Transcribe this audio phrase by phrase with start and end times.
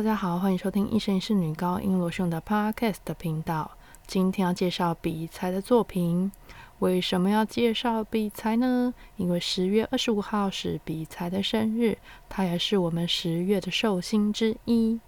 [0.00, 3.70] 大家好，欢迎收听一生一世女高音罗兄的 Podcast 频道。
[4.06, 6.32] 今天要介绍比才的作品。
[6.78, 8.94] 为什么要介绍比才呢？
[9.18, 11.98] 因为十月二十五号是比才的生日，
[12.30, 14.98] 他也是我们十月的寿星之一。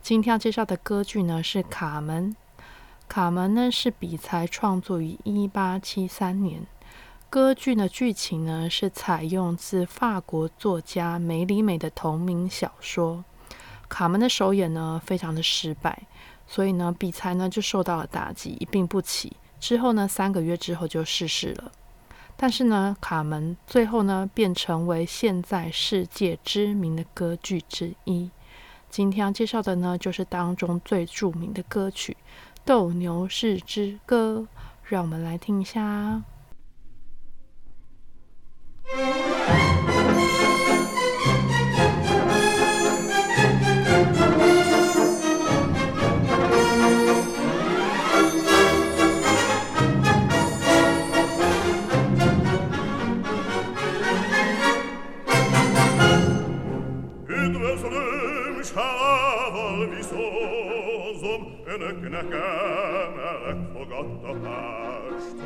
[0.00, 2.34] 今天要介绍的歌剧呢是《卡门》。
[3.08, 6.66] 《卡门》呢是比才创作于一八七三年。
[7.28, 13.22] 歌剧的剧情呢是采用自法国作家梅里美的同名小说。
[13.90, 16.06] 卡门的首演呢，非常的失败，
[16.46, 19.36] 所以呢，比才呢就受到了打击，一病不起。
[19.58, 21.70] 之后呢，三个月之后就逝世了。
[22.36, 28.30] 但是呢，卡门最后呢，便成为现在世界知名的歌剧之一。
[28.88, 32.16] 今天要介绍的呢，就是当中最著名的歌曲
[32.64, 34.46] 《斗牛士之歌》，
[34.84, 36.22] 让我们来听一下。
[61.80, 63.12] Önök nekem
[63.48, 65.36] elfogadtatást.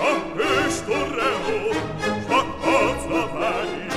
[0.00, 1.72] A hős torreó,
[2.28, 3.92] csak harcra vágyik,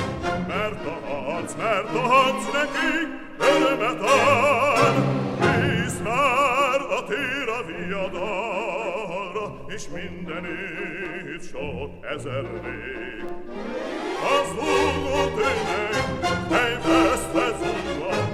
[0.46, 3.08] mert a harc, mert a harc nekik
[3.38, 4.94] örömet ad.
[5.40, 12.44] Víz már a tér a viadalra, és mindenét sok ezer.
[14.40, 16.04] Az húgó tényleg,
[16.50, 18.33] mely vesztve zúgva,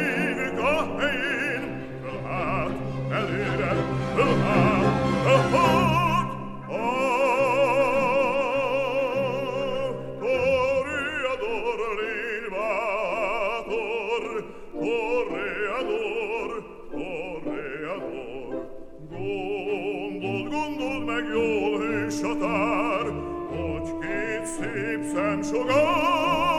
[18.01, 18.69] toreador.
[19.09, 23.05] Gondold, gondold meg jól, hős határ,
[23.49, 26.51] hogy két szép szemsogár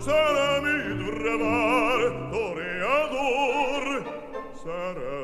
[0.00, 3.84] szerelmidre vár, toreador,
[4.64, 5.19] szerelmidre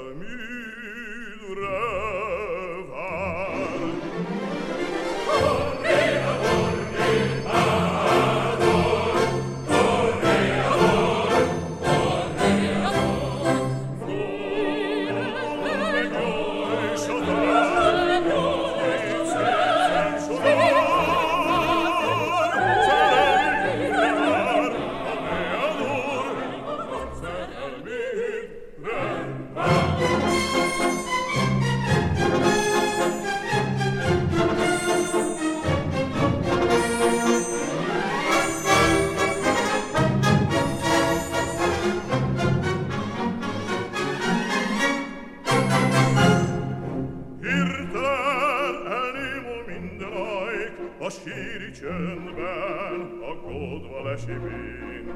[51.27, 52.99] síri csöndben
[53.31, 55.09] aggódva lesik mind.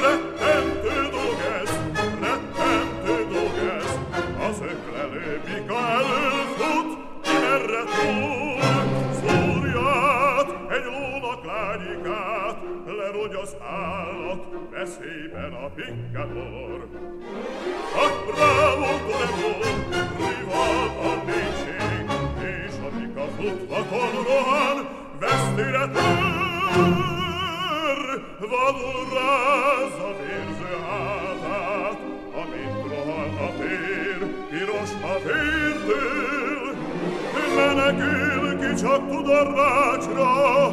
[0.00, 1.70] Rettentő dolg ez,
[2.20, 3.98] rettentő dolg ez,
[4.48, 6.90] az öklelő bika előfut,
[7.22, 8.60] ki merre túl.
[9.18, 16.88] Szúrját, egy lónak lágyikát, lerogy az állat, veszélyben a pikador.
[18.02, 18.90] Ah, bravo,
[34.76, 36.74] piros a vértől,
[37.56, 40.72] menekül ki csak tud a rácsra,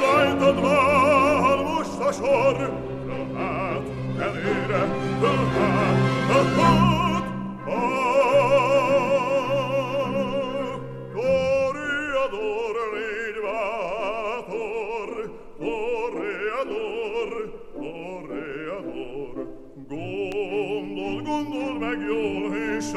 [0.00, 2.72] rajtad van most a sor,
[3.06, 3.82] fölhát,
[4.18, 4.86] előre,
[5.20, 5.96] fölhát,
[6.28, 6.87] fölhát, Toreador,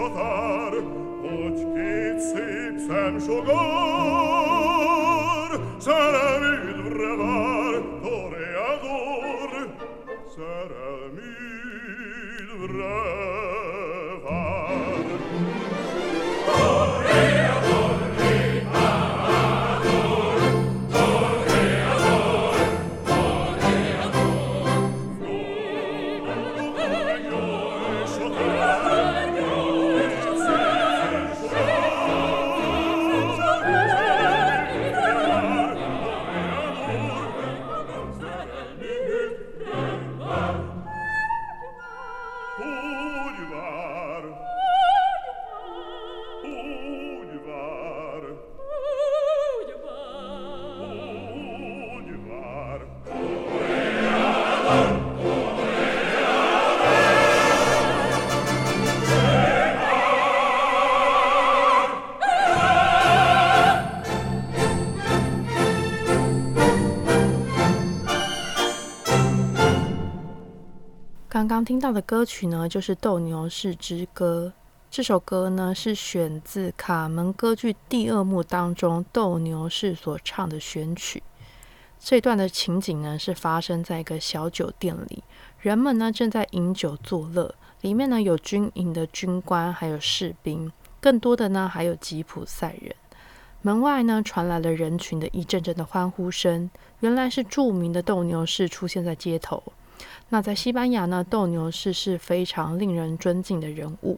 [0.02, 0.74] csatár,
[1.22, 3.56] hogy két szép szem sogor,
[7.18, 7.51] vár.
[71.42, 74.54] 刚刚听到的歌曲呢，就是《斗牛士之歌》。
[74.92, 81.24] 这首歌呢，是选自《卡门歌剧》第二幕当中斗牛士所唱的选曲。
[82.00, 85.24] 这段的情景呢，是发生在一个小酒店里，
[85.60, 92.96] 人们呢正在饮酒作乐，里面呢有军营的军官，还有士兵，更多的呢还有吉普赛人。
[93.64, 99.64] 门外呢传来了人群的一阵阵的欢呼声，原来是著名的斗牛士出现在街头。
[100.34, 104.18] 那在西班牙呢，斗牛士是非常令人尊敬的人物，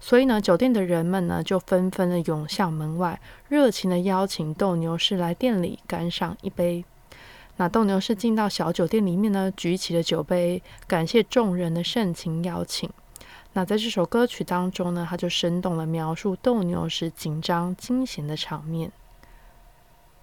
[0.00, 6.82] 所以呢，酒店的人们呢就纷纷的涌向门外，热情的邀请斗牛士来店里干上一杯。
[7.58, 12.88] 那斗牛士进到小酒店里面呢，举起了酒杯，感谢众人的盛情邀请。
[13.52, 18.90] 那在这首歌曲当中呢，他就生动的描述斗牛士紧张惊险的场面。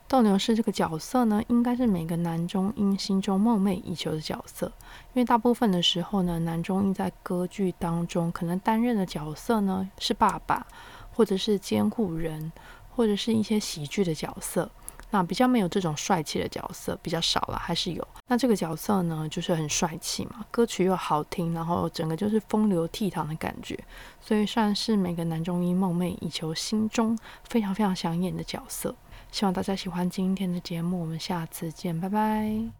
[0.09, 4.65] 斗牛士这个角色呢，应该是每个男中音心中梦寐以求的角色。
[5.13, 10.65] 因为大部分的时候呢，男中音在歌剧当中可能担任的角色呢是爸爸，
[11.13, 12.51] 或者是监护人，
[12.95, 14.67] 或者是一些喜剧的角色。
[15.11, 18.07] 那比较没有这种帅气的角色，比较少了，还是有。
[18.27, 23.77] 那这个角色呢，就是很帅气嘛，歌曲又好听，然后整个就是风流倜傥的感觉，
[24.19, 27.15] 所以算是每个男中音梦寐以求、心中
[27.47, 28.95] 非常非常想演的角色。
[29.31, 32.78] 希望大家喜欢今天的节目，我们下次见，拜拜。